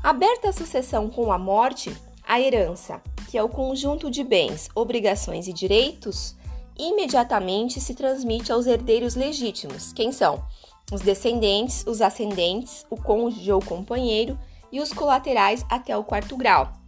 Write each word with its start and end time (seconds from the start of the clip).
Aberta 0.04 0.50
a 0.50 0.52
sucessão 0.52 1.10
com 1.10 1.32
a 1.32 1.38
morte, 1.38 1.96
a 2.28 2.42
herança, 2.42 3.02
que 3.30 3.38
é 3.38 3.44
o 3.44 3.48
conjunto 3.48 4.12
de 4.12 4.22
bens, 4.22 4.68
obrigações 4.76 5.48
e 5.48 5.54
direitos, 5.54 6.36
imediatamente 6.78 7.80
se 7.80 7.96
transmite 7.96 8.52
aos 8.52 8.68
herdeiros 8.68 9.16
legítimos, 9.16 9.94
quem 9.94 10.12
são? 10.12 10.44
Os 10.92 11.00
descendentes, 11.00 11.86
os 11.88 12.02
ascendentes, 12.02 12.86
o 12.90 12.98
cônjuge 12.98 13.50
ou 13.50 13.62
companheiro 13.62 14.38
e 14.74 14.82
os 14.82 14.92
colaterais 14.92 15.66
até 15.70 15.96
o 15.96 16.04
quarto 16.04 16.36
grau. 16.36 16.81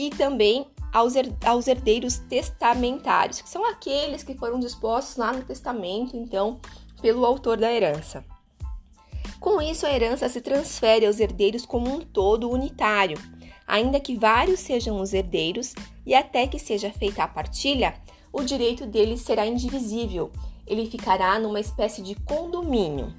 E 0.00 0.08
também 0.08 0.66
aos, 0.90 1.12
aos 1.44 1.68
herdeiros 1.68 2.16
testamentários, 2.16 3.42
que 3.42 3.50
são 3.50 3.68
aqueles 3.68 4.22
que 4.22 4.34
foram 4.34 4.58
dispostos 4.58 5.18
lá 5.18 5.30
no 5.30 5.44
testamento, 5.44 6.16
então, 6.16 6.58
pelo 7.02 7.26
autor 7.26 7.58
da 7.58 7.70
herança. 7.70 8.24
Com 9.38 9.60
isso, 9.60 9.84
a 9.84 9.92
herança 9.92 10.26
se 10.26 10.40
transfere 10.40 11.04
aos 11.04 11.20
herdeiros 11.20 11.66
como 11.66 11.94
um 11.94 12.00
todo 12.00 12.48
unitário, 12.48 13.18
ainda 13.66 14.00
que 14.00 14.16
vários 14.16 14.60
sejam 14.60 14.98
os 15.02 15.12
herdeiros, 15.12 15.74
e 16.06 16.14
até 16.14 16.46
que 16.46 16.58
seja 16.58 16.90
feita 16.90 17.22
a 17.22 17.28
partilha, 17.28 17.92
o 18.32 18.42
direito 18.42 18.86
deles 18.86 19.20
será 19.20 19.44
indivisível. 19.44 20.32
Ele 20.66 20.90
ficará 20.90 21.38
numa 21.38 21.60
espécie 21.60 22.00
de 22.00 22.14
condomínio. 22.14 23.12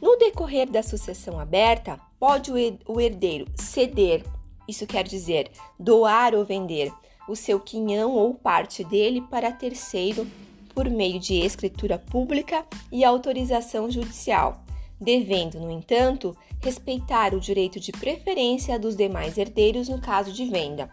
No 0.00 0.16
decorrer 0.16 0.70
da 0.70 0.82
sucessão 0.82 1.38
aberta, 1.38 2.00
pode 2.18 2.50
o 2.50 2.98
herdeiro 2.98 3.44
ceder, 3.56 4.24
isso 4.68 4.86
quer 4.86 5.02
dizer 5.02 5.50
doar 5.78 6.34
ou 6.34 6.44
vender, 6.44 6.92
o 7.28 7.34
seu 7.34 7.58
quinhão 7.58 8.12
ou 8.12 8.34
parte 8.34 8.84
dele 8.84 9.22
para 9.22 9.50
terceiro 9.50 10.26
por 10.74 10.88
meio 10.88 11.18
de 11.18 11.34
escritura 11.34 11.98
pública 11.98 12.64
e 12.92 13.04
autorização 13.04 13.90
judicial, 13.90 14.62
devendo, 15.00 15.58
no 15.58 15.70
entanto, 15.70 16.36
respeitar 16.62 17.34
o 17.34 17.40
direito 17.40 17.80
de 17.80 17.90
preferência 17.90 18.78
dos 18.78 18.94
demais 18.94 19.36
herdeiros 19.36 19.88
no 19.88 20.00
caso 20.00 20.32
de 20.32 20.44
venda. 20.44 20.88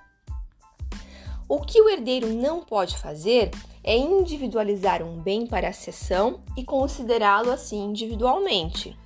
O 1.48 1.60
que 1.60 1.80
o 1.80 1.88
herdeiro 1.88 2.34
não 2.34 2.62
pode 2.62 2.98
fazer 2.98 3.52
é 3.84 3.96
individualizar 3.96 5.04
um 5.04 5.22
bem 5.22 5.46
para 5.46 5.70
a 5.70 5.74
cessão 5.74 6.40
e 6.58 6.64
considerá-lo 6.64 7.52
assim 7.52 7.86
individualmente. 7.86 8.98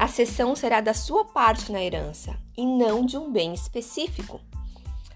A 0.00 0.06
cessão 0.06 0.54
será 0.54 0.80
da 0.80 0.94
sua 0.94 1.24
parte 1.24 1.72
na 1.72 1.82
herança 1.82 2.38
e 2.56 2.64
não 2.64 3.04
de 3.04 3.18
um 3.18 3.32
bem 3.32 3.52
específico. 3.52 4.40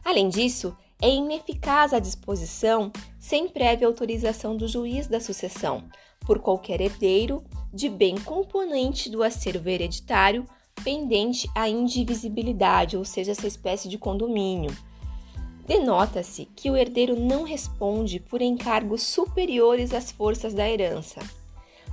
Além 0.04 0.28
disso, 0.28 0.76
é 1.00 1.08
ineficaz 1.08 1.94
a 1.94 2.00
disposição 2.00 2.90
sem 3.16 3.48
prévia 3.48 3.86
autorização 3.86 4.56
do 4.56 4.66
juiz 4.66 5.06
da 5.06 5.20
sucessão 5.20 5.84
por 6.26 6.40
qualquer 6.40 6.80
herdeiro 6.80 7.44
de 7.72 7.88
bem 7.88 8.16
componente 8.22 9.08
do 9.08 9.22
acervo 9.22 9.68
hereditário 9.68 10.44
pendente 10.82 11.48
à 11.54 11.68
indivisibilidade, 11.68 12.96
ou 12.96 13.04
seja, 13.04 13.30
essa 13.30 13.46
espécie 13.46 13.88
de 13.88 13.96
condomínio 13.96 14.76
denota-se 15.64 16.44
que 16.56 16.68
o 16.68 16.76
herdeiro 16.76 17.14
não 17.14 17.44
responde 17.44 18.18
por 18.18 18.42
encargos 18.42 19.02
superiores 19.04 19.94
às 19.94 20.10
forças 20.10 20.52
da 20.52 20.68
herança. 20.68 21.20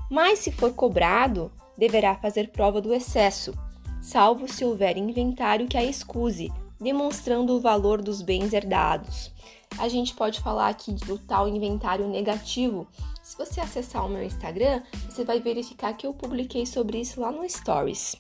Mas, 0.10 0.40
se 0.40 0.52
for 0.52 0.74
cobrado, 0.74 1.52
deverá 1.80 2.14
fazer 2.16 2.50
prova 2.50 2.82
do 2.82 2.94
excesso, 2.94 3.54
salvo 4.02 4.48
se 4.52 4.66
houver 4.66 4.98
inventário 4.98 5.68
que 5.68 5.78
a 5.78 5.84
excuse, 5.84 6.52
demonstrando 6.80 7.56
o 7.56 7.60
valor 7.60 8.02
dos 8.02 8.22
bens 8.22 8.54
herdados. 8.54 9.32
A 9.78 9.88
gente 9.88 10.14
pode 10.14 10.42
falar 10.42 10.68
aqui 10.68 10.92
do 10.94 11.18
tal 11.18 11.48
inventário 11.48 12.08
negativo. 12.08 12.86
Se 13.24 13.38
você 13.38 13.62
acessar 13.62 14.06
o 14.06 14.10
meu 14.10 14.24
Instagram, 14.24 14.84
você 15.10 15.24
vai 15.24 15.40
verificar 15.40 15.94
que 15.94 16.06
eu 16.06 16.14
publiquei 16.14 16.66
sobre 16.66 17.00
isso 17.00 17.22
lá 17.22 17.32
no 17.32 17.50
Stories. 17.50 18.18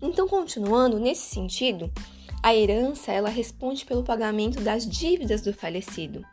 Então, 0.00 0.28
continuando 0.28 0.98
nesse 0.98 1.26
sentido, 1.34 1.92
a 2.42 2.54
herança 2.54 3.12
ela 3.12 3.28
responde 3.28 3.84
pelo 3.84 4.04
pagamento 4.04 4.60
das 4.60 4.88
dívidas 4.88 5.42
do 5.42 5.52
falecido. 5.52 6.24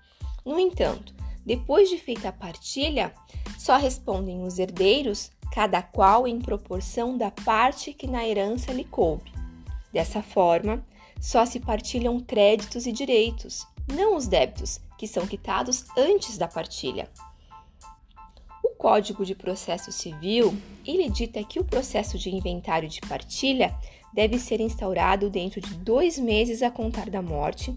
No 0.45 0.59
entanto, 0.59 1.13
depois 1.45 1.89
de 1.89 1.97
feita 1.97 2.29
a 2.29 2.31
partilha, 2.31 3.13
só 3.57 3.77
respondem 3.77 4.43
os 4.43 4.59
herdeiros, 4.59 5.31
cada 5.57 5.81
qual 5.81 6.27
em 6.27 6.39
proporção 6.39 7.17
da 7.17 7.31
parte 7.31 7.91
que 7.91 8.05
na 8.05 8.23
herança 8.27 8.71
lhe 8.71 8.83
coube. 8.83 9.31
Dessa 9.91 10.21
forma, 10.21 10.85
só 11.19 11.47
se 11.47 11.59
partilham 11.59 12.19
créditos 12.19 12.85
e 12.85 12.91
direitos, 12.91 13.65
não 13.91 14.15
os 14.15 14.27
débitos, 14.27 14.79
que 14.99 15.07
são 15.07 15.25
quitados 15.25 15.83
antes 15.97 16.37
da 16.37 16.47
partilha. 16.47 17.09
O 18.63 18.69
Código 18.77 19.25
de 19.25 19.33
Processo 19.33 19.91
Civil, 19.91 20.55
ele 20.85 21.09
dita 21.09 21.43
que 21.43 21.59
o 21.59 21.65
processo 21.65 22.19
de 22.19 22.29
inventário 22.29 22.87
de 22.87 23.01
partilha 23.01 23.75
deve 24.13 24.37
ser 24.37 24.61
instaurado 24.61 25.27
dentro 25.27 25.59
de 25.59 25.73
dois 25.73 26.19
meses 26.19 26.61
a 26.61 26.69
contar 26.69 27.09
da 27.09 27.23
morte, 27.23 27.75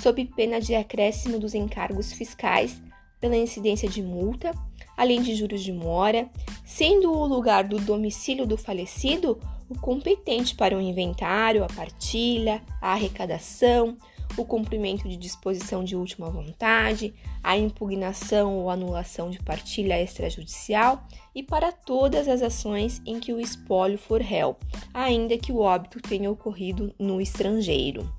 sob 0.00 0.24
pena 0.34 0.62
de 0.62 0.74
acréscimo 0.74 1.38
dos 1.38 1.54
encargos 1.54 2.10
fiscais 2.10 2.80
pela 3.20 3.36
incidência 3.36 3.86
de 3.86 4.02
multa, 4.02 4.50
além 4.96 5.20
de 5.20 5.34
juros 5.34 5.62
de 5.62 5.72
mora, 5.72 6.30
sendo 6.68 7.10
o 7.10 7.26
lugar 7.26 7.64
do 7.64 7.78
domicílio 7.78 8.46
do 8.46 8.58
falecido 8.58 9.40
o 9.70 9.78
competente 9.78 10.54
para 10.54 10.76
o 10.76 10.80
inventário, 10.80 11.64
a 11.64 11.66
partilha, 11.66 12.62
a 12.80 12.92
arrecadação, 12.92 13.96
o 14.36 14.44
cumprimento 14.44 15.08
de 15.08 15.16
disposição 15.16 15.82
de 15.82 15.96
última 15.96 16.30
vontade, 16.30 17.14
a 17.42 17.56
impugnação 17.56 18.58
ou 18.58 18.70
anulação 18.70 19.30
de 19.30 19.38
partilha 19.42 20.00
extrajudicial 20.00 21.02
e 21.34 21.42
para 21.42 21.72
todas 21.72 22.28
as 22.28 22.42
ações 22.42 23.00
em 23.06 23.18
que 23.18 23.32
o 23.32 23.40
espólio 23.40 23.96
for 23.96 24.20
réu, 24.20 24.56
ainda 24.92 25.38
que 25.38 25.52
o 25.52 25.60
óbito 25.60 26.00
tenha 26.02 26.30
ocorrido 26.30 26.94
no 26.98 27.18
estrangeiro. 27.18 28.10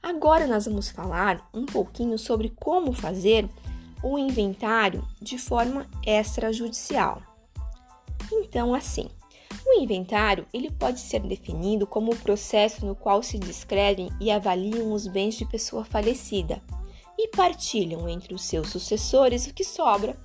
Agora 0.00 0.46
nós 0.46 0.64
vamos 0.64 0.90
falar 0.90 1.48
um 1.52 1.66
pouquinho 1.66 2.16
sobre 2.16 2.50
como 2.50 2.92
fazer 2.92 3.48
o 4.02 4.18
inventário 4.18 5.06
de 5.20 5.38
forma 5.38 5.86
extrajudicial. 6.04 7.22
Então, 8.32 8.74
assim, 8.74 9.08
o 9.66 9.80
inventário 9.80 10.46
ele 10.52 10.70
pode 10.70 11.00
ser 11.00 11.20
definido 11.20 11.86
como 11.86 12.12
o 12.12 12.16
processo 12.16 12.84
no 12.86 12.94
qual 12.94 13.22
se 13.22 13.38
descrevem 13.38 14.10
e 14.20 14.30
avaliam 14.30 14.92
os 14.92 15.06
bens 15.06 15.34
de 15.34 15.44
pessoa 15.44 15.84
falecida 15.84 16.62
e 17.18 17.28
partilham 17.28 18.08
entre 18.08 18.34
os 18.34 18.42
seus 18.42 18.68
sucessores 18.70 19.46
o 19.46 19.54
que 19.54 19.64
sobra 19.64 20.16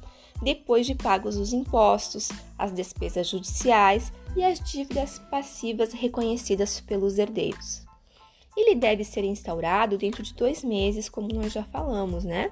depois 0.42 0.86
de 0.86 0.96
pagos 0.96 1.38
os 1.38 1.54
impostos, 1.54 2.30
as 2.58 2.72
despesas 2.72 3.28
judiciais 3.28 4.12
e 4.36 4.44
as 4.44 4.60
dívidas 4.60 5.20
passivas 5.32 5.94
reconhecidas 5.94 6.80
pelos 6.82 7.18
herdeiros. 7.18 7.86
Ele 8.56 8.76
deve 8.76 9.04
ser 9.04 9.24
instaurado 9.24 9.98
dentro 9.98 10.24
de 10.24 10.34
dois 10.34 10.64
meses, 10.64 11.10
como 11.10 11.34
nós 11.34 11.52
já 11.52 11.64
falamos, 11.64 12.24
né? 12.24 12.52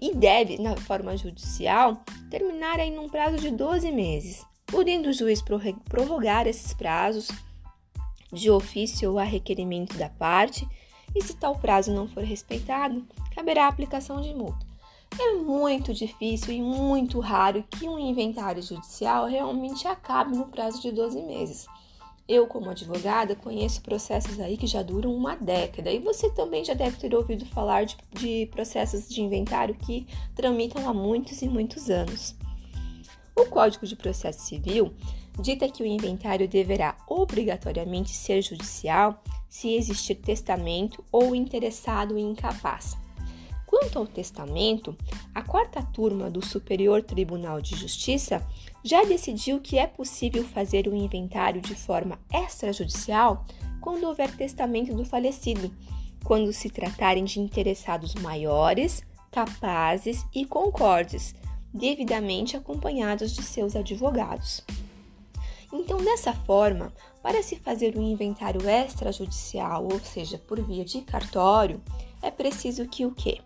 E 0.00 0.14
deve, 0.14 0.58
na 0.58 0.76
forma 0.76 1.16
judicial, 1.16 2.02
terminar 2.30 2.80
em 2.80 2.98
um 2.98 3.08
prazo 3.08 3.38
de 3.38 3.50
12 3.50 3.90
meses 3.92 4.44
podendo 4.68 5.08
o 5.08 5.12
juiz 5.12 5.42
prorrogar 5.88 6.46
esses 6.46 6.72
prazos 6.74 7.28
de 8.30 8.50
ofício 8.50 9.10
ou 9.10 9.18
a 9.18 9.24
requerimento 9.24 9.96
da 9.96 10.10
parte, 10.10 10.68
e 11.14 11.24
se 11.24 11.34
tal 11.34 11.58
prazo 11.58 11.92
não 11.92 12.06
for 12.06 12.22
respeitado, 12.22 13.04
caberá 13.34 13.64
a 13.64 13.68
aplicação 13.68 14.20
de 14.20 14.34
multa. 14.34 14.66
É 15.18 15.32
muito 15.36 15.94
difícil 15.94 16.52
e 16.52 16.60
muito 16.60 17.18
raro 17.18 17.64
que 17.70 17.88
um 17.88 17.98
inventário 17.98 18.62
judicial 18.62 19.26
realmente 19.26 19.88
acabe 19.88 20.36
no 20.36 20.46
prazo 20.46 20.82
de 20.82 20.92
12 20.92 21.22
meses. 21.22 21.66
Eu, 22.28 22.46
como 22.46 22.68
advogada, 22.68 23.34
conheço 23.34 23.80
processos 23.80 24.38
aí 24.38 24.58
que 24.58 24.66
já 24.66 24.82
duram 24.82 25.14
uma 25.14 25.34
década 25.34 25.90
e 25.90 25.98
você 25.98 26.28
também 26.28 26.62
já 26.62 26.74
deve 26.74 26.98
ter 26.98 27.14
ouvido 27.14 27.46
falar 27.46 27.86
de, 27.86 27.96
de 28.12 28.46
processos 28.52 29.08
de 29.08 29.22
inventário 29.22 29.74
que 29.74 30.06
tramitam 30.34 30.86
há 30.86 30.92
muitos 30.92 31.40
e 31.40 31.48
muitos 31.48 31.88
anos. 31.88 32.36
O 33.34 33.46
Código 33.46 33.86
de 33.86 33.96
Processo 33.96 34.40
Civil 34.40 34.92
dita 35.40 35.70
que 35.70 35.82
o 35.82 35.86
inventário 35.86 36.46
deverá 36.46 36.98
obrigatoriamente 37.08 38.10
ser 38.10 38.42
judicial 38.42 39.22
se 39.48 39.74
existir 39.74 40.16
testamento 40.16 41.02
ou 41.10 41.34
interessado 41.34 42.18
incapaz. 42.18 42.94
Quanto 43.80 43.96
ao 44.00 44.06
testamento, 44.08 44.96
a 45.32 45.40
quarta 45.40 45.80
turma 45.80 46.28
do 46.28 46.44
Superior 46.44 47.00
Tribunal 47.00 47.60
de 47.60 47.76
Justiça 47.76 48.44
já 48.82 49.04
decidiu 49.04 49.60
que 49.60 49.78
é 49.78 49.86
possível 49.86 50.42
fazer 50.42 50.88
o 50.88 50.90
um 50.90 50.96
inventário 50.96 51.60
de 51.60 51.76
forma 51.76 52.18
extrajudicial 52.32 53.44
quando 53.80 54.02
houver 54.02 54.34
testamento 54.34 54.92
do 54.96 55.04
falecido, 55.04 55.72
quando 56.24 56.52
se 56.52 56.68
tratarem 56.68 57.22
de 57.22 57.38
interessados 57.38 58.16
maiores, 58.16 59.04
capazes 59.30 60.26
e 60.34 60.44
concordes, 60.44 61.32
devidamente 61.72 62.56
acompanhados 62.56 63.32
de 63.32 63.44
seus 63.44 63.76
advogados. 63.76 64.60
Então, 65.72 65.98
dessa 65.98 66.32
forma, 66.32 66.92
para 67.22 67.44
se 67.44 67.54
fazer 67.54 67.96
um 67.96 68.02
inventário 68.02 68.68
extrajudicial, 68.68 69.84
ou 69.84 70.00
seja, 70.00 70.36
por 70.36 70.60
via 70.60 70.84
de 70.84 71.00
cartório, 71.02 71.80
é 72.20 72.30
preciso 72.30 72.88
que 72.88 73.06
o 73.06 73.12
quê? 73.12 73.40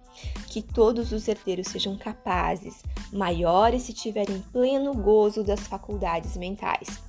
Que 0.48 0.62
todos 0.62 1.12
os 1.12 1.28
herdeiros 1.28 1.68
sejam 1.68 1.96
capazes, 1.96 2.82
maiores 3.12 3.82
se 3.82 3.92
tiverem 3.92 4.40
pleno 4.52 4.94
gozo 4.94 5.42
das 5.42 5.60
faculdades 5.60 6.36
mentais. 6.36 7.00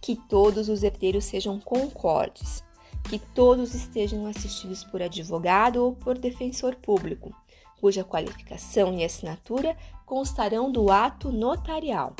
Que 0.00 0.16
todos 0.16 0.68
os 0.68 0.82
herdeiros 0.82 1.24
sejam 1.24 1.58
concordes, 1.58 2.62
que 3.08 3.18
todos 3.18 3.74
estejam 3.74 4.26
assistidos 4.26 4.84
por 4.84 5.02
advogado 5.02 5.84
ou 5.84 5.94
por 5.94 6.18
defensor 6.18 6.76
público, 6.76 7.34
cuja 7.80 8.04
qualificação 8.04 8.94
e 8.94 9.04
assinatura 9.04 9.76
constarão 10.04 10.70
do 10.70 10.90
ato 10.90 11.30
notarial. 11.30 12.14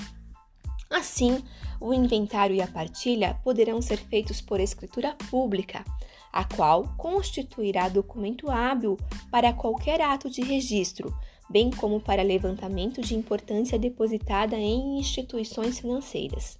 Assim, 0.90 1.42
o 1.80 1.92
inventário 1.92 2.56
e 2.56 2.62
a 2.62 2.66
partilha 2.66 3.38
poderão 3.44 3.80
ser 3.82 3.98
feitos 3.98 4.40
por 4.40 4.58
escritura 4.58 5.14
pública, 5.30 5.84
a 6.32 6.44
qual 6.44 6.94
constituirá 6.96 7.88
documento 7.88 8.50
hábil 8.50 8.98
para 9.30 9.52
qualquer 9.52 10.00
ato 10.00 10.30
de 10.30 10.42
registro, 10.42 11.14
bem 11.48 11.70
como 11.70 12.00
para 12.00 12.22
levantamento 12.22 13.00
de 13.00 13.14
importância 13.14 13.78
depositada 13.78 14.56
em 14.56 14.98
instituições 14.98 15.78
financeiras. 15.78 16.58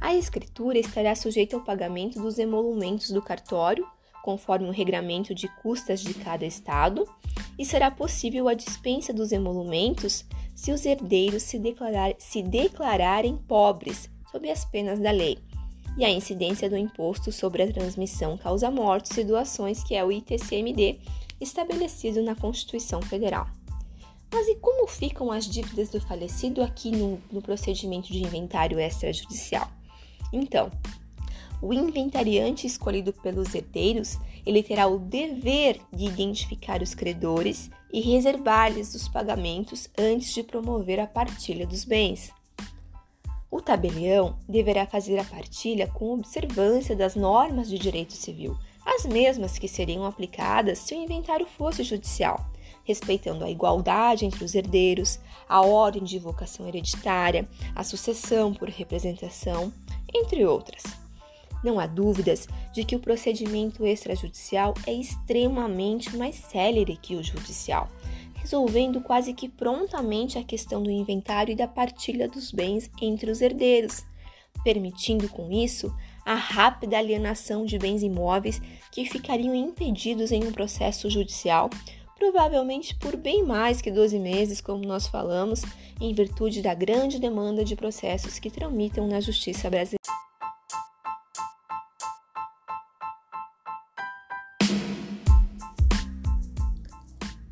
A 0.00 0.14
escritura 0.14 0.78
estará 0.78 1.14
sujeita 1.14 1.56
ao 1.56 1.64
pagamento 1.64 2.20
dos 2.20 2.38
emolumentos 2.38 3.10
do 3.10 3.20
cartório, 3.20 3.86
conforme 4.22 4.68
o 4.68 4.72
regramento 4.72 5.34
de 5.34 5.48
custas 5.62 6.00
de 6.00 6.14
cada 6.14 6.46
estado, 6.46 7.08
e 7.58 7.64
será 7.64 7.90
possível 7.90 8.48
a 8.48 8.54
dispensa 8.54 9.12
dos 9.12 9.32
emolumentos 9.32 10.24
se 10.54 10.72
os 10.72 10.84
herdeiros 10.86 11.42
se, 11.42 11.58
declarar, 11.58 12.14
se 12.18 12.42
declararem 12.42 13.36
pobres, 13.36 14.08
sob 14.30 14.48
as 14.50 14.64
penas 14.64 15.00
da 15.00 15.10
lei, 15.10 15.38
e 15.96 16.04
a 16.04 16.10
incidência 16.10 16.68
do 16.68 16.76
imposto 16.76 17.32
sobre 17.32 17.62
a 17.62 17.72
transmissão 17.72 18.36
causa-mortes 18.36 19.16
e 19.16 19.24
doações, 19.24 19.82
que 19.82 19.94
é 19.94 20.04
o 20.04 20.12
ITCMD, 20.12 21.00
estabelecido 21.40 22.22
na 22.22 22.34
Constituição 22.34 23.00
Federal. 23.00 23.46
Mas 24.32 24.46
e 24.48 24.56
como 24.56 24.86
ficam 24.86 25.32
as 25.32 25.46
dívidas 25.46 25.88
do 25.88 26.00
falecido 26.00 26.62
aqui 26.62 26.90
no, 26.90 27.20
no 27.32 27.40
procedimento 27.40 28.12
de 28.12 28.22
inventário 28.22 28.78
extrajudicial? 28.78 29.68
Então, 30.32 30.70
o 31.60 31.72
inventariante 31.72 32.66
escolhido 32.66 33.12
pelos 33.12 33.54
herdeiros, 33.54 34.16
ele 34.46 34.62
terá 34.62 34.86
o 34.86 34.98
dever 34.98 35.80
de 35.92 36.04
identificar 36.04 36.82
os 36.82 36.94
credores 36.94 37.70
e 37.92 38.00
reservar-lhes 38.00 38.94
os 38.94 39.08
pagamentos 39.08 39.88
antes 39.98 40.32
de 40.32 40.42
promover 40.42 41.00
a 41.00 41.06
partilha 41.06 41.66
dos 41.66 41.84
bens. 41.84 42.30
O 43.50 43.62
tabelião 43.62 44.38
deverá 44.48 44.86
fazer 44.86 45.18
a 45.18 45.24
partilha 45.24 45.86
com 45.86 46.12
observância 46.12 46.94
das 46.94 47.14
normas 47.14 47.68
de 47.68 47.78
direito 47.78 48.12
civil, 48.12 48.56
as 48.84 49.06
mesmas 49.06 49.58
que 49.58 49.66
seriam 49.66 50.04
aplicadas 50.04 50.78
se 50.78 50.94
o 50.94 51.02
inventário 51.02 51.46
fosse 51.46 51.82
judicial, 51.82 52.46
respeitando 52.84 53.44
a 53.44 53.50
igualdade 53.50 54.26
entre 54.26 54.44
os 54.44 54.54
herdeiros, 54.54 55.18
a 55.48 55.62
ordem 55.62 56.04
de 56.04 56.18
vocação 56.18 56.68
hereditária, 56.68 57.48
a 57.74 57.82
sucessão 57.82 58.52
por 58.52 58.68
representação, 58.68 59.72
entre 60.14 60.44
outras. 60.44 61.07
Não 61.62 61.78
há 61.78 61.86
dúvidas 61.86 62.48
de 62.72 62.84
que 62.84 62.94
o 62.94 63.00
procedimento 63.00 63.84
extrajudicial 63.84 64.74
é 64.86 64.92
extremamente 64.92 66.16
mais 66.16 66.36
célere 66.36 66.98
que 67.00 67.16
o 67.16 67.22
judicial, 67.22 67.88
resolvendo 68.34 69.00
quase 69.00 69.32
que 69.32 69.48
prontamente 69.48 70.38
a 70.38 70.44
questão 70.44 70.82
do 70.82 70.90
inventário 70.90 71.52
e 71.52 71.56
da 71.56 71.66
partilha 71.66 72.28
dos 72.28 72.52
bens 72.52 72.90
entre 73.02 73.30
os 73.30 73.40
herdeiros, 73.40 74.04
permitindo 74.62 75.28
com 75.28 75.50
isso 75.50 75.94
a 76.24 76.34
rápida 76.34 76.98
alienação 76.98 77.64
de 77.64 77.78
bens 77.78 78.02
imóveis 78.02 78.60
que 78.92 79.04
ficariam 79.04 79.54
impedidos 79.54 80.30
em 80.30 80.44
um 80.44 80.52
processo 80.52 81.08
judicial, 81.08 81.70
provavelmente 82.18 82.94
por 82.96 83.16
bem 83.16 83.42
mais 83.42 83.80
que 83.80 83.90
12 83.90 84.18
meses, 84.18 84.60
como 84.60 84.84
nós 84.84 85.06
falamos, 85.06 85.62
em 86.00 86.12
virtude 86.12 86.60
da 86.60 86.74
grande 86.74 87.18
demanda 87.18 87.64
de 87.64 87.74
processos 87.74 88.38
que 88.38 88.50
tramitam 88.50 89.06
na 89.06 89.20
justiça 89.20 89.70
brasileira. 89.70 90.07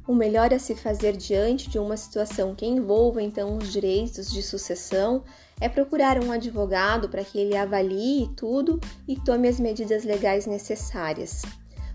O 0.06 0.14
melhor 0.14 0.54
a 0.54 0.58
se 0.58 0.76
fazer 0.76 1.16
diante 1.16 1.68
de 1.68 1.80
uma 1.80 1.96
situação 1.96 2.54
que 2.54 2.64
envolva 2.64 3.20
então 3.20 3.56
os 3.56 3.72
direitos 3.72 4.30
de 4.30 4.40
sucessão 4.40 5.24
é 5.60 5.68
procurar 5.68 6.22
um 6.22 6.30
advogado 6.30 7.08
para 7.08 7.24
que 7.24 7.38
ele 7.38 7.56
avalie 7.56 8.30
tudo 8.36 8.78
e 9.08 9.16
tome 9.16 9.48
as 9.48 9.58
medidas 9.58 10.04
legais 10.04 10.46
necessárias. 10.46 11.42